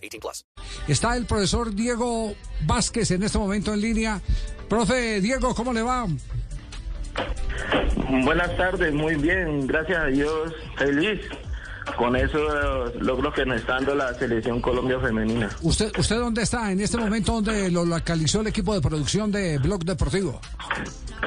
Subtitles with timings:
[0.00, 0.46] 18 plus.
[0.88, 2.34] Está el profesor Diego
[2.66, 4.20] Vázquez en este momento en línea.
[4.68, 6.06] Profe Diego, ¿cómo le va?
[8.24, 11.20] Buenas tardes, muy bien, gracias a Dios, feliz
[11.96, 15.48] con esos logros que nos está dando la selección Colombia femenina.
[15.62, 19.58] ¿Usted, ¿Usted dónde está en este momento donde lo localizó el equipo de producción de
[19.58, 20.40] Blog Deportivo?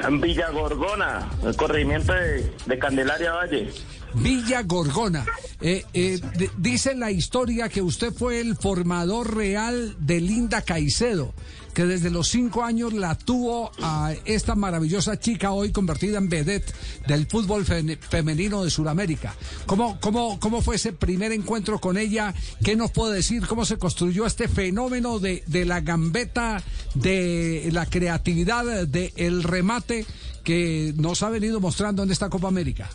[0.06, 3.70] En Villa Gorgona, el corregimiento de, de Candelaria Valle.
[4.14, 5.24] Villa Gorgona.
[5.60, 6.20] Eh, eh,
[6.58, 11.32] dice la historia que usted fue el formador real de Linda Caicedo,
[11.72, 16.72] que desde los cinco años la tuvo a esta maravillosa chica hoy convertida en vedette
[17.08, 19.34] del fútbol fe- femenino de Sudamérica.
[19.66, 22.34] ¿Cómo, cómo, ¿Cómo fue ese primer encuentro con ella?
[22.62, 23.46] ¿Qué nos puede decir?
[23.46, 26.62] ¿Cómo se construyó este fenómeno de, de la gambeta,
[26.94, 30.06] de la creatividad, del remate
[30.44, 32.90] que nos ha venido mostrando en esta Copa América?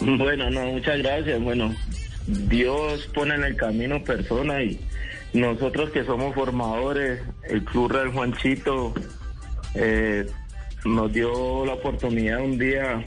[0.18, 1.40] Bueno, no, muchas gracias.
[1.40, 1.74] Bueno,
[2.26, 4.80] Dios pone en el camino personas y
[5.32, 8.94] nosotros que somos formadores, el Club Real Juanchito
[9.74, 10.26] eh,
[10.84, 13.04] nos dio la oportunidad un día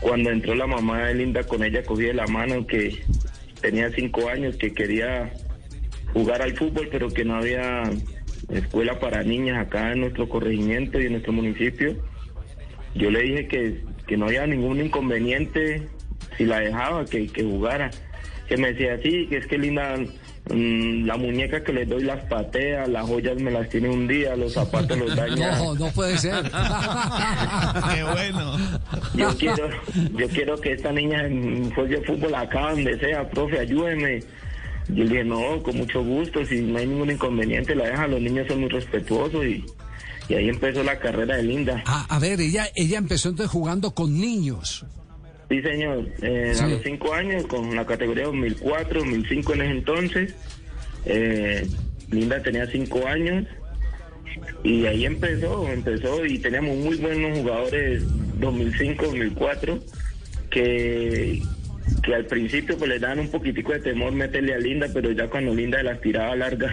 [0.00, 3.02] cuando entró la mamá de Linda con ella, cogí de la mano que
[3.60, 5.32] tenía cinco años, que quería
[6.12, 7.82] jugar al fútbol, pero que no había
[8.50, 11.96] escuela para niñas acá en nuestro corregimiento y en nuestro municipio.
[12.94, 15.88] Yo le dije que, que no había ningún inconveniente
[16.36, 17.90] si la dejaba, que, que jugara.
[18.48, 19.96] Que me decía, sí, que es que linda,
[20.50, 24.36] mm, la muñeca que le doy las patea, las joyas me las tiene un día,
[24.36, 25.58] los zapatos los daña.
[25.58, 26.42] No, no puede ser.
[27.94, 28.56] Qué bueno.
[29.14, 29.70] Yo quiero,
[30.16, 31.28] yo quiero que esta niña
[31.74, 34.20] juegue fútbol acá, donde sea, profe, ayúdeme.
[34.88, 38.20] Yo le dije, no, con mucho gusto, si no hay ningún inconveniente, la deja, los
[38.20, 39.64] niños son muy respetuosos y,
[40.28, 41.82] y ahí empezó la carrera de Linda.
[41.86, 44.84] Ah, a ver, ella, ella empezó entonces jugando con niños.
[45.50, 46.08] Sí, señor.
[46.22, 46.62] Eh, Sí.
[46.64, 50.34] A los cinco años, con la categoría 2004, 2005 en ese entonces.
[51.04, 51.66] eh,
[52.10, 53.46] Linda tenía cinco años.
[54.64, 58.02] Y ahí empezó, empezó y teníamos muy buenos jugadores
[58.40, 59.78] 2005, 2004,
[60.50, 61.42] que,
[62.02, 65.28] que al principio pues le daban un poquitico de temor meterle a Linda, pero ya
[65.28, 66.72] cuando Linda las tiraba larga,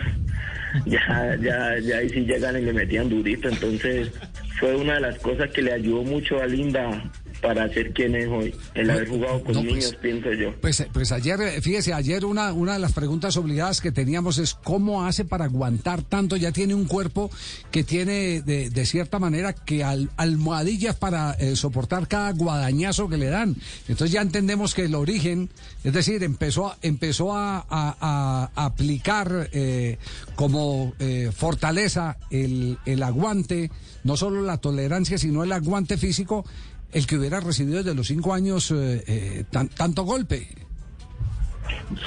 [0.85, 3.49] ya, ya, ya ahí sí llegan y le metían durito.
[3.49, 4.11] Entonces
[4.59, 7.11] fue una de las cosas que le ayudó mucho a Linda
[7.41, 10.53] para ser quien es hoy, el haber jugado con No, pues, niños, pienso yo.
[10.61, 14.53] Pues, pues ayer, eh, fíjese, ayer una, una de las preguntas obligadas que teníamos es
[14.53, 16.35] cómo hace para aguantar tanto.
[16.35, 17.31] Ya tiene un cuerpo
[17.71, 23.17] que tiene de, de cierta manera que al, almohadillas para eh, soportar cada guadañazo que
[23.17, 23.55] le dan.
[23.87, 25.49] Entonces ya entendemos que el origen,
[25.83, 29.97] es decir, empezó, a- empezó a, a- a- a aplicar eh,
[30.35, 33.71] como eh, fortaleza el, el aguante,
[34.03, 36.45] no solo la tolerancia, sino el aguante físico,
[36.91, 40.47] el que hubiera recibido desde los cinco años eh, eh, tan- tanto golpe.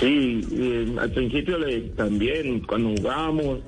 [0.00, 3.61] Sí, eh, al principio le, también cuando jugábamos,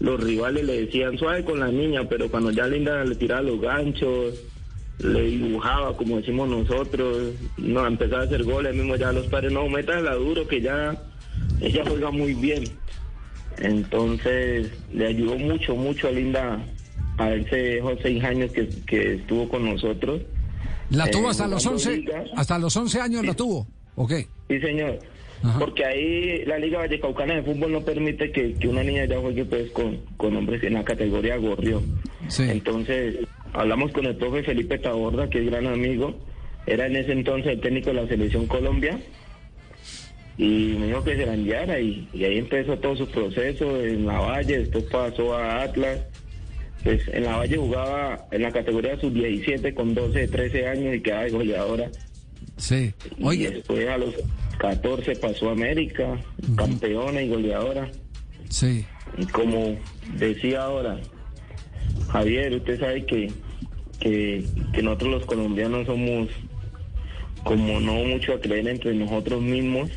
[0.00, 3.60] los rivales le decían suave con la niña, pero cuando ya Linda le tiraba los
[3.60, 4.34] ganchos,
[4.98, 9.68] le dibujaba, como decimos nosotros, no empezaba a hacer goles, mismo ya los padres, no,
[9.68, 10.96] métala duro, que ya
[11.60, 12.64] ella juega muy bien.
[13.58, 16.58] Entonces le ayudó mucho, mucho a Linda
[17.18, 20.22] a ese seis años que estuvo con nosotros.
[20.92, 22.24] La Eh, tuvo hasta los jugando 11, liga.
[22.36, 23.66] hasta los 11 años la tuvo.
[23.96, 24.12] ¿Ok?
[24.48, 24.98] Sí, señor.
[25.42, 25.58] Ajá.
[25.58, 29.44] Porque ahí la Liga Vallecaucana de Fútbol no permite que, que una niña ya juegue
[29.44, 31.82] pues con, con hombres en la categoría gorrión.
[32.28, 32.44] Sí.
[32.48, 33.16] Entonces,
[33.52, 36.14] hablamos con el profe Felipe Taborda, que es gran amigo.
[36.66, 39.00] Era en ese entonces el técnico de la Selección Colombia.
[40.38, 44.06] Y me dijo que se la enviara y, y ahí empezó todo su proceso en
[44.06, 46.00] la Valle, después pasó a Atlas.
[46.84, 51.22] Pues en la Valle jugaba en la categoría sub-17 con 12, 13 años y quedaba
[51.24, 51.90] de goleadora.
[52.56, 52.92] Sí.
[53.18, 54.14] Y Oye, después a los
[54.58, 56.18] 14 pasó a América,
[56.56, 57.90] campeona y goleadora.
[58.48, 58.84] sí.
[59.18, 59.76] Y como
[60.16, 60.98] decía ahora,
[62.08, 63.30] Javier, usted sabe que,
[64.00, 64.42] que,
[64.72, 66.28] que nosotros los colombianos somos
[67.44, 69.90] como no mucho a creer entre nosotros mismos.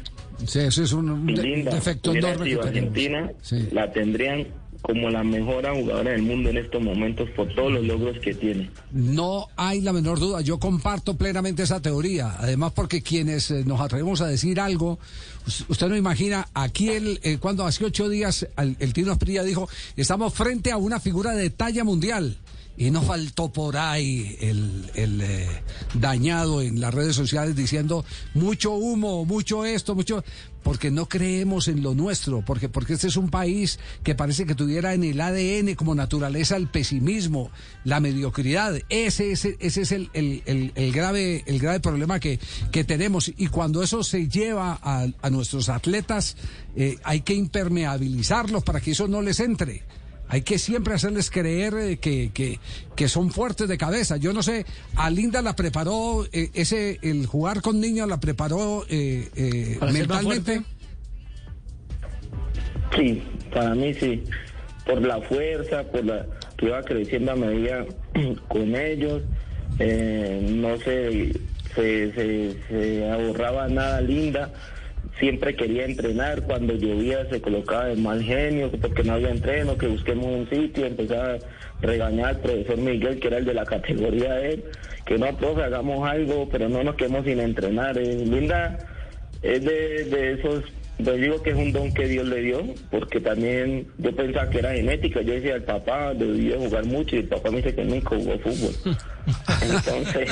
[0.45, 2.55] Sí, eso es un, Y de- defecto enorme.
[2.55, 3.69] Argentina, Sí.
[3.71, 4.47] la tendrían
[4.85, 8.69] como la mejor jugadora del mundo en estos momentos por todos los logros que tiene.
[8.91, 13.81] No hay la menor duda, yo comparto plenamente esa teoría, además porque quienes eh, nos
[13.81, 14.99] atrevemos a decir algo,
[15.47, 19.43] us- usted no imagina, aquí el, eh, cuando hace ocho días al- el Tino Asprilla
[19.43, 19.67] dijo,
[19.97, 22.37] estamos frente a una figura de talla mundial.
[22.77, 25.47] Y no faltó por ahí el, el, eh,
[25.93, 30.23] dañado en las redes sociales diciendo mucho humo, mucho esto, mucho...
[30.61, 34.55] Porque no creemos en lo nuestro, porque, porque este es un país que parece que
[34.55, 37.51] tuviera en el ADN como naturaleza el pesimismo,
[37.83, 38.73] la mediocridad.
[38.89, 42.39] Ese, ese, ese es el, el- el- grave, el grave problema que,
[42.71, 43.31] que tenemos.
[43.37, 46.35] Y cuando eso se lleva a, a nuestros atletas,
[46.75, 49.83] eh, hay que impermeabilizarlos para que eso no les entre.
[50.27, 52.59] Hay que siempre hacerles creer eh, que, que,
[52.95, 54.17] que son fuertes de cabeza.
[54.17, 58.85] Yo no sé, a Linda la preparó, eh, ese el jugar con niños la preparó
[58.89, 60.61] eh, eh, ¿Para ser más mentalmente.
[62.95, 63.21] Sí,
[63.53, 64.23] para mí sí.
[64.85, 66.25] Por la fuerza, por la
[66.57, 67.85] que iba creciendo a medida
[68.47, 69.21] con ellos.
[69.79, 71.33] Eh, no se,
[71.75, 74.51] se, se, se ahorraba nada linda.
[75.19, 76.41] Siempre quería entrenar.
[76.43, 80.85] Cuando llovía se colocaba de mal genio porque no había entreno, que busquemos un sitio.
[80.85, 81.37] Empezaba a
[81.81, 84.63] regañar al profesor Miguel, que era el de la categoría de él.
[85.05, 87.97] Que no, profe, hagamos algo, pero no nos quedemos sin entrenar.
[87.97, 88.77] Eh, linda
[89.41, 90.63] es de, de esos,
[90.97, 94.59] yo digo que es un don que Dios le dio, porque también yo pensaba que
[94.59, 97.83] era genética, yo decía, el papá debía jugar mucho y el papá me dice que
[97.85, 98.95] nunca jugó fútbol.
[99.61, 100.29] Entonces,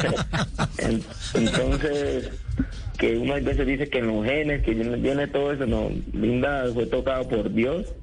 [0.79, 1.03] en-
[1.35, 2.29] entonces,
[3.03, 6.67] que uno a veces dice que en los genes, que viene, todo eso, no, Linda
[6.73, 7.93] fue tocada por Dios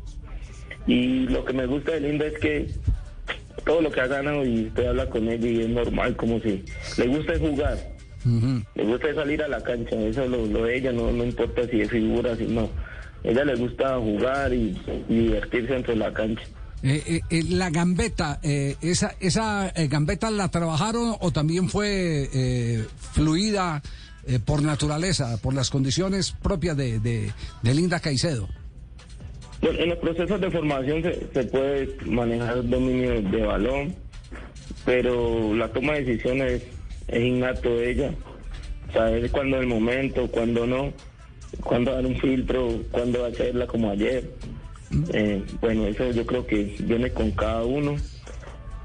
[0.87, 2.71] y lo que me gusta de Linda es que
[3.65, 6.63] todo lo que ha ganado y usted habla con ella y es normal, como si
[6.99, 7.79] le gusta jugar.
[8.75, 11.81] Le gusta salir a la cancha, eso lo, lo de ella, no, no importa si
[11.81, 12.69] es figura, si no.
[13.25, 16.45] ella le gusta jugar y, y divertirse dentro de la cancha.
[16.83, 23.83] Eh, eh, eh, la gambeta, eh, esa, esa gambeta la trabajaron o también fue fluida
[24.31, 27.33] eh, por naturaleza, por las condiciones propias de, de,
[27.63, 28.49] de Linda Caicedo.
[29.61, 33.95] Bueno, en los procesos de formación se, se puede manejar dominio de balón,
[34.85, 36.63] pero la toma de decisiones
[37.09, 38.15] es innato de ella.
[38.93, 40.93] Saber cuándo es el momento, cuándo no,
[41.63, 44.31] cuándo dar un filtro, cuándo hacerla como ayer.
[45.13, 47.97] Eh, bueno, eso yo creo que viene con cada uno.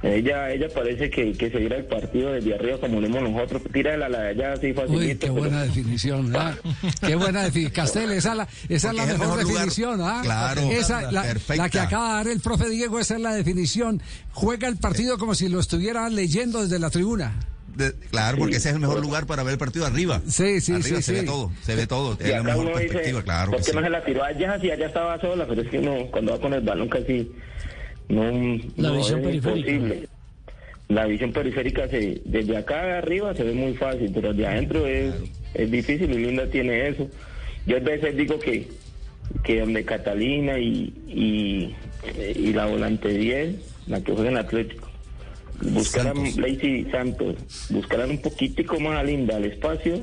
[0.05, 3.61] Ella ella parece que, que se irá el partido desde arriba como lo hemos nosotros.
[3.73, 4.99] Tírala la de allá así facilito.
[5.01, 6.55] Uy, qué pero- buena definición, ¿ah?
[7.01, 7.73] Qué buena definición.
[7.73, 10.19] Castel, esa es la, esa es la Porque mejor, definición, ¿ah?
[10.23, 10.61] Claro.
[10.71, 11.63] Esa, la, Perfecta.
[11.63, 14.01] la que acaba de dar el profe Diego, esa es la definición.
[14.31, 17.33] Juega el partido como si lo estuviera leyendo desde la tribuna.
[17.75, 20.21] De- claro, porque ese es el mejor lugar para ver el partido arriba.
[20.27, 21.11] Sí, sí, arriba sí, se sí.
[21.13, 23.75] ve todo, se ve todo, es la mejor dice, claro ¿por que qué sí.
[23.75, 25.45] no se la tiró allá si allá estaba sola?
[25.45, 27.29] Pero es que uno, cuando va con el balón casi
[28.09, 28.23] no,
[28.77, 29.69] La no visión es periférica.
[29.71, 30.07] imposible.
[30.87, 34.85] La visión periférica se, desde acá de arriba se ve muy fácil, pero de adentro
[34.85, 35.15] es,
[35.55, 37.09] es difícil y Linda tiene eso.
[37.65, 38.67] Yo a veces digo que,
[39.43, 41.75] que donde Catalina y, y,
[42.35, 43.55] y la volante 10,
[43.87, 44.87] la que juega en Atlético,
[45.61, 46.17] buscaran.
[46.37, 47.35] Lacey Santos,
[47.71, 50.01] buscaran un poquitico más a Linda al espacio,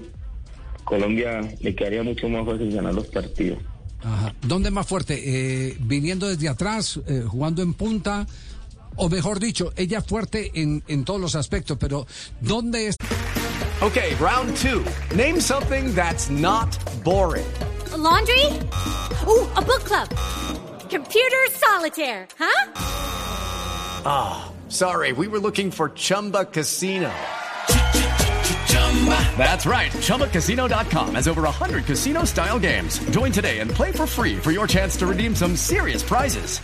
[0.82, 3.58] Colombia le quedaría mucho más fácil ganar los partidos.
[4.04, 4.34] Ajá.
[4.43, 5.20] ¿Dónde es más fuerte?
[5.25, 8.26] Eh, ¿Viniendo desde atrás, eh, jugando en punta?
[8.96, 12.06] O mejor dicho, ella es fuerte en, en todos los aspectos, pero
[12.40, 12.96] ¿dónde es?
[13.81, 14.84] Okay, round two.
[15.16, 16.69] Name something that's not
[17.02, 17.46] boring.
[17.93, 18.46] A laundry?
[19.26, 20.08] Ooh, a book club.
[20.90, 22.71] Computer solitaire, huh?
[24.68, 27.11] Sorry, we were looking for Chumba Casino.
[29.37, 29.90] That's right.
[29.90, 32.99] ChumbaCasino.com has over 100 casino style games.
[33.11, 36.61] Join today and play for free for your chance to redeem some serious prizes.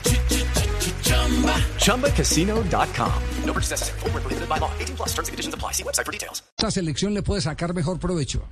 [1.82, 3.22] ChumbaCasino.com.
[3.44, 4.00] No purchase necessary.
[4.00, 4.70] Void where prohibited by law.
[4.78, 5.72] 18 plus terms and conditions apply.
[5.72, 6.42] See website for details.
[6.58, 8.42] esta selección le puede sacar mejor provecho?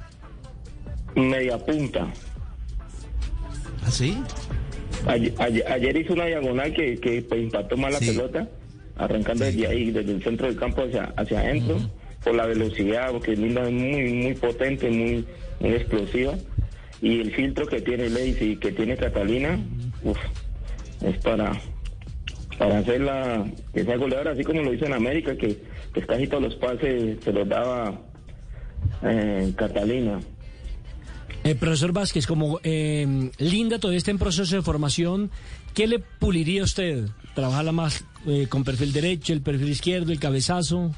[1.15, 2.07] Media punta.
[3.85, 4.17] ¿Ah, sí?
[5.07, 8.07] Ayer, ayer- ayer hizo una diagonal que, que impactó mal la Sí.
[8.07, 8.49] pelota,
[8.97, 11.79] arrancando desde ahí, desde el centro del campo hacia, hacia adentro,
[12.27, 15.25] por la velocidad, porque Linda es muy, muy potente, muy,
[15.61, 16.35] muy explosiva.
[17.01, 19.57] Y el filtro que tiene Lacey, que tiene Catalina,
[20.03, 20.19] uf,
[21.03, 21.53] es para,
[22.59, 25.57] para hacer la, esa goleadora, así como lo hizo en América, que
[25.95, 27.97] pues, casi todos los pases se los daba
[29.05, 30.19] eh, Catalina.
[31.45, 35.31] Eh, profesor Vázquez, como eh, Linda todavía está en proceso de formación,
[35.75, 37.07] ¿qué le puliría a usted?
[37.37, 40.91] ¿Trabajarla más eh, con perfil derecho, el perfil izquierdo, el cabezazo?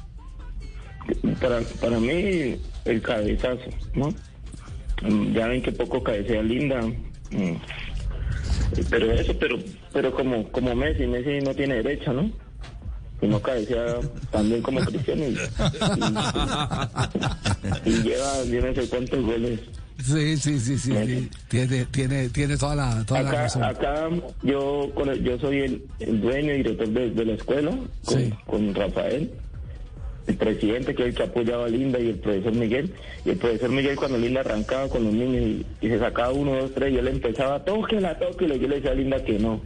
[1.39, 2.55] Para, para mí,
[2.85, 4.13] el cabezazo, ¿no?
[5.01, 6.81] Mm, Ya ven que poco cabecea linda.
[7.31, 7.55] mm,
[8.89, 9.57] Pero eso, pero
[9.93, 12.29] pero como como Messi, Messi no tiene derecha, ¿no?
[13.21, 13.97] Y no cabecea
[14.31, 15.37] también como Cristiano y,
[17.85, 19.59] y- y lleva yo no sé cuántos goles.
[20.01, 21.29] Sí, sí, sí, sí, sí.
[21.49, 23.63] Tiene, tiene, tiene toda la, toda la Acá, razón.
[23.63, 24.09] acá
[24.43, 24.89] yo
[25.21, 27.71] yo soy el, el dueño y director de, de la escuela
[28.05, 28.33] con, Sí.
[28.47, 29.29] con Rafael,
[30.29, 32.93] el presidente que es el que apoyaba a Linda y el profesor Miguel.
[33.25, 36.55] Y el profesor Miguel cuando Linda arrancaba con los niños y, y se sacaba uno,
[36.55, 39.59] dos, tres, y él empezaba, tóquela, tóquela, y yo le decía a Linda que no.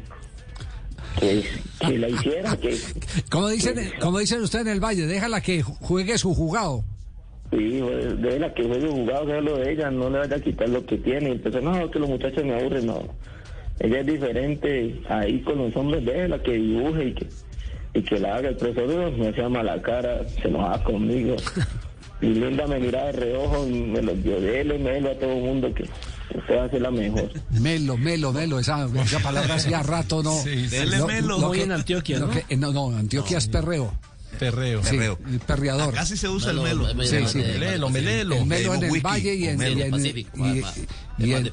[1.19, 1.43] Que,
[1.79, 2.75] que la hiciera, que
[3.29, 6.83] Como dicen, como dicen ustedes en el Valle, déjala que juegue su jugado.
[7.51, 10.37] sí, pues, de la que juegue jugado, que es lo de ella, no le vaya
[10.37, 11.29] a quitar lo que tiene.
[11.29, 13.03] Y empezó, no, que los muchachos me aburren, no.
[13.79, 17.27] Ella es diferente ahí con los hombres, déjela que dibuje y que,
[17.93, 18.49] y que la haga.
[18.49, 21.35] El profesor me hacía mala cara, se enojaba conmigo.
[22.21, 25.41] Y Linda me miraba de reojo, y me lo dio, dele, melo a todo el
[25.43, 25.83] mundo que
[26.37, 27.29] usted va a ser la mejor.
[27.51, 30.41] Melo, melo, melo, esa, esa palabra hacía rato no.
[30.43, 31.51] Dele lo- melo.
[31.51, 32.29] que- en Antioquia, ¿no?
[32.29, 33.93] que- no, no, Antioquia es perreo.
[34.39, 34.83] Perreo.
[34.83, 35.19] Sí, Perreo.
[35.31, 35.93] el perreador.
[35.93, 36.95] Casi se usa el Melo, melo.
[36.95, 37.37] melo, Sí, sí.
[37.39, 38.35] Melelo, melelo.
[38.37, 39.61] El melo en el valle y en,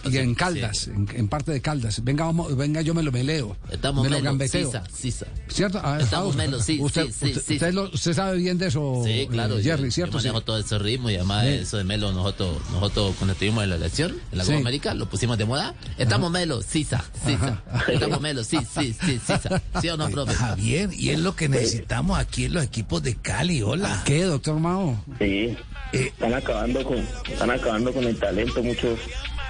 [0.05, 2.03] y en- Caldas, en, parte de Caldas.
[2.03, 3.57] Venga, vamos- venga, yo me lo meleo.
[3.71, 4.67] Estamos me lo melo, gambeteo.
[4.67, 5.27] sisa, sisa.
[5.49, 5.81] ¿Cierto?
[5.85, 7.55] Ah, Estamos ah, melo, sí, usted, sí, sí, usted, sí.
[7.55, 9.59] usted lo- usted sabe bien de eso, Sí, claro.
[9.59, 10.19] eh, yo- Jerry, yo, ¿cierto?
[10.19, 10.29] Sí.
[10.29, 11.53] manejo todo ese ritmo y además Sí.
[11.53, 14.51] eso de Melo, nosotros, nosotros cuando estuvimos en la elección, en la Sí.
[14.53, 15.75] Copa América, lo pusimos de moda.
[15.99, 17.63] Estamos Melo, sisa, sisa.
[17.89, 19.63] Estamos Melo, sí, sí, sí, sisa.
[19.81, 20.33] ¿Sí o no, profe?
[20.35, 23.63] Javier, y es lo que necesitamos aquí en los equipos de Cali.
[23.63, 24.01] Hola.
[24.05, 24.97] ¿Qué, doctor Mao?
[25.19, 25.57] Sí,
[25.93, 26.99] están acabando con,
[27.29, 28.97] están acabando con el talento muchos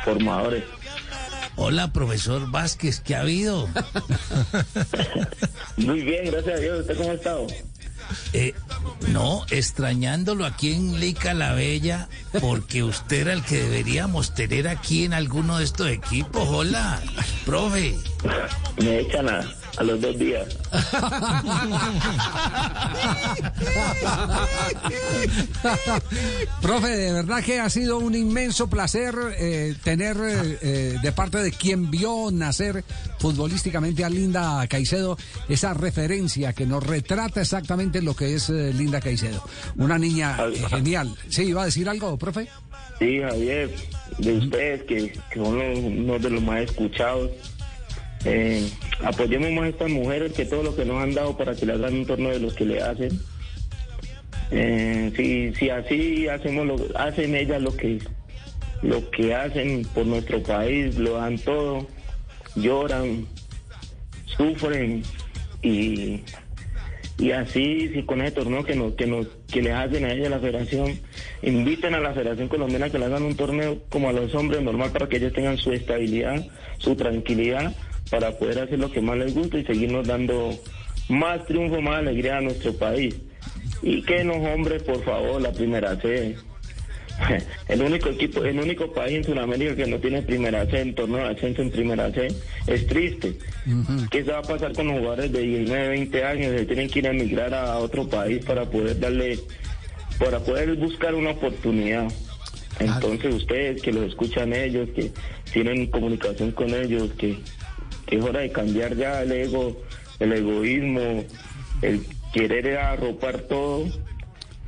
[0.07, 0.65] formadores.
[1.57, 3.69] Hola, profesor Vázquez, ¿qué ha habido?
[5.77, 6.81] Muy bien, gracias a Dios.
[6.81, 7.47] ¿Usted cómo ha estado?
[8.33, 8.55] Eh,
[9.09, 12.09] no, extrañándolo aquí en Lica la Bella,
[12.41, 16.49] porque usted era el que deberíamos tener aquí en alguno de estos equipos.
[16.49, 17.03] Hola,
[17.45, 17.97] profe.
[18.83, 19.41] Me echan a,
[19.77, 20.47] a los dos días.
[26.63, 31.39] Profe, de verdad que ha sido un inmenso placer eh, tener eh, eh, de parte
[31.39, 32.85] de quien vio nacer
[33.19, 35.17] futbolísticamente a Linda Caicedo
[35.49, 39.43] esa referencia que nos retrata exactamente lo que es eh, Linda Caicedo.
[39.77, 41.15] Una niña eh, genial.
[41.29, 42.49] ¿Sí, iba a decir algo, profe?
[42.99, 43.71] Sí, Javier,
[44.19, 47.31] de ustedes que, que son los- uno de los más escuchados.
[48.25, 48.69] Eh,
[49.03, 51.73] apoyemos más a estas mujeres que todo lo que nos han dado para que le
[51.73, 53.21] hagan un torneo de los que le hacen.
[54.51, 58.01] Eh, si, si así hacemos lo, hacen ellas lo que
[58.83, 61.87] lo que hacen por nuestro país, lo dan todo,
[62.57, 63.27] lloran,
[64.37, 65.03] sufren
[65.63, 66.23] y
[67.19, 70.31] y así si con ese torneo que nos que nos que les hacen a ella
[70.31, 70.99] la federación
[71.43, 74.91] inviten a la federación colombiana que le hagan un torneo como a los hombres normal
[74.91, 76.47] para que ellos tengan su estabilidad
[76.79, 77.75] su tranquilidad
[78.11, 80.59] para poder hacer lo que más les gusta y seguirnos dando
[81.09, 83.15] más triunfo más alegría a nuestro país
[83.83, 86.37] y que los hombres por favor la primera C
[87.69, 91.19] el único equipo, el único país en Sudamérica que no tiene primera C en torneo
[91.19, 92.29] de ascenso en primera C
[92.67, 93.37] es triste.
[94.11, 96.53] ¿Qué se va a pasar con los jugadores de 19, 20 años?
[96.57, 99.39] Se tienen que ir a emigrar a otro país para poder darle,
[100.19, 102.11] para poder buscar una oportunidad.
[102.79, 105.11] Entonces ustedes que los escuchan ellos, que
[105.53, 107.37] tienen comunicación con ellos, que,
[108.11, 109.81] que es hora de cambiar ya el ego,
[110.19, 111.25] el egoísmo,
[111.81, 113.87] el querer arropar todo,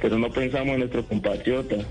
[0.01, 1.85] pero no pensamos en nuestros compatriotas.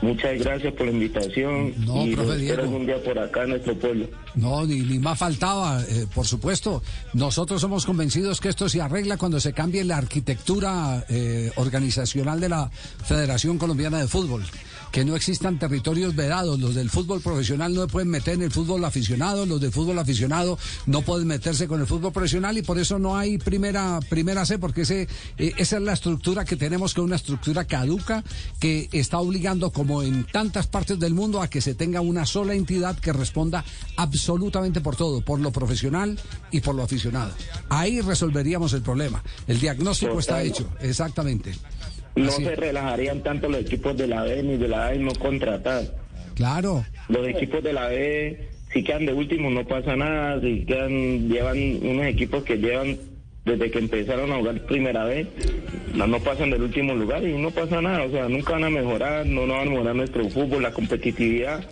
[0.00, 2.62] Muchas gracias por la invitación No, y profe Diego.
[2.62, 4.08] algún día por acá en nuestro pueblo.
[4.34, 6.82] No, ni, ni más faltaba, eh, por supuesto.
[7.12, 12.48] Nosotros somos convencidos que esto se arregla cuando se cambie la arquitectura eh, organizacional de
[12.48, 14.42] la Federación Colombiana de Fútbol.
[14.92, 16.60] Que no existan territorios vedados.
[16.60, 19.98] Los del fútbol profesional no se pueden meter en el fútbol aficionado, los del fútbol
[19.98, 24.44] aficionado no pueden meterse con el fútbol profesional y por eso no hay primera, primera
[24.44, 25.08] C, porque ese,
[25.38, 28.22] eh, esa es la estructura que tenemos, que es una estructura caduca
[28.60, 32.54] que está obligando, como en tantas partes del mundo, a que se tenga una sola
[32.54, 33.64] entidad que responda
[33.96, 36.18] absolutamente por todo, por lo profesional
[36.50, 37.32] y por lo aficionado.
[37.68, 39.22] Ahí resolveríamos el problema.
[39.46, 41.54] El diagnóstico está hecho, exactamente.
[42.16, 45.04] No Así- se relajarían tanto los equipos de la B ni de la A en
[45.04, 45.82] no contratar.
[46.34, 46.84] Claro.
[47.08, 51.58] Los equipos de la B, si quedan de último no pasa nada, si quedan, llevan
[51.82, 52.96] unos equipos que llevan
[53.44, 55.26] desde que empezaron a jugar primera vez,
[55.94, 58.70] no, no pasan del último lugar y no pasa nada, o sea, nunca van a
[58.70, 61.64] mejorar, no, no van a mejorar nuestro fútbol, la competitividad.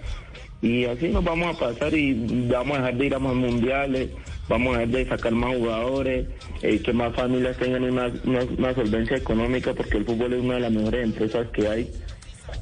[0.63, 2.13] Y así nos vamos a pasar y
[2.51, 4.11] vamos a dejar de ir a más mundiales,
[4.51, 6.27] vamos a dejar de sacar más jugadores,
[6.61, 10.55] eh, que más familias tengan una, una, una solvencia económica porque el fútbol es una
[10.55, 11.91] de las mejores empresas que hay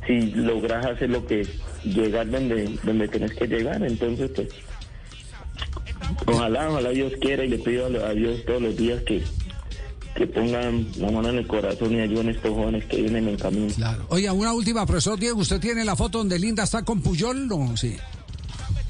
[0.07, 1.47] si logras hacer lo que
[1.83, 4.49] llegar donde donde tienes que llegar entonces pues
[6.27, 9.23] ojalá, ojalá Dios quiera y le pido a, Dios todos los días que,
[10.15, 13.37] que pongan la mano en el corazón y ayuden a estos jóvenes que vienen en
[13.37, 13.73] camino.
[13.75, 14.05] Claro.
[14.11, 17.47] Oiga, una última, profesor Diego, ¿usted tiene la foto donde Linda está con Puyol?
[17.49, 17.97] No, sí.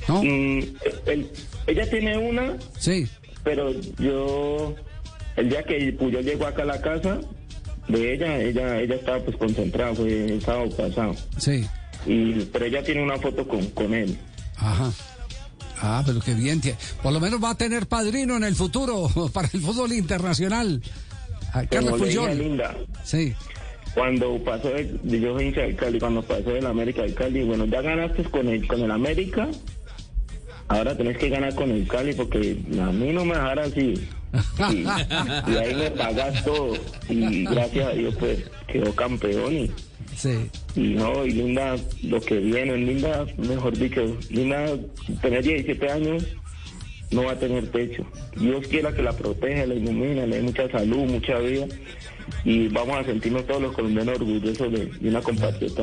[0.09, 0.23] ¿No?
[0.23, 0.63] Mm,
[1.07, 1.31] el-
[1.69, 3.07] ella tiene una, Sí.
[3.45, 4.75] pero yo,
[5.37, 7.21] el día que Puyol llegó acá a la casa
[7.89, 11.15] de ella, ella, ella estaba pues concentrada, fue el sábado pasado.
[11.37, 11.65] Sí.
[12.07, 14.19] Y, pero ella tiene una foto con, con él.
[14.57, 14.91] Ajá.
[15.81, 16.61] Ah, pero qué bien.
[17.03, 20.83] Por lo menos va a tener padrino en el futuro para el fútbol internacional.
[21.53, 22.37] A Carlos Como Puyol.
[22.37, 23.33] Linda, Sí.
[23.95, 27.65] cuando pasó, de, yo soy hincha del Cali, cuando pasó del América del Cali, bueno,
[27.67, 29.49] ya ganaste con el, con el América,
[30.69, 33.95] ahora tenés que ganar con el Cali porque a mí no me dejará así.
[34.71, 36.75] Y, y ahí me pagas todo.
[37.09, 39.71] Y gracias a Dios, pues quedó campeón y,
[40.17, 40.49] Sí.
[40.75, 44.67] y no, y Linda, lo que viene, Linda, mejor dicho, Linda,
[45.23, 46.27] tener 17 años,
[47.11, 48.05] no va a tener techo.
[48.37, 51.67] Dios quiera que la proteja, la ilumina, le dé mucha salud, mucha vida.
[52.45, 55.83] Y vamos a sentirnos todos los colombianos orgullosos de, de una compatriota.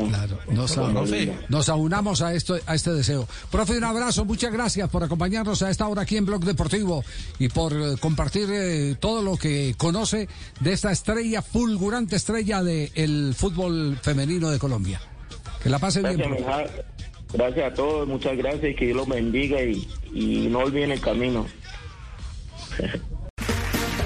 [0.52, 1.34] Nos, como aun- Linda.
[1.50, 3.28] nos aunamos a esto, a este deseo.
[3.52, 7.04] Profe, un abrazo, muchas gracias por acompañarnos a esta hora aquí en Blog Deportivo
[7.40, 10.28] y por eh, compartir eh, todo lo que conoce
[10.60, 15.02] de esta estrella, fulgurante estrella del fútbol femenino de Colombia.
[15.62, 16.18] Que la pase bien.
[16.18, 16.64] Gracias, profe.
[16.64, 16.84] mija.
[17.34, 21.02] gracias a todos, muchas gracias y que Dios los bendiga y, y no olviden el
[21.02, 21.46] camino.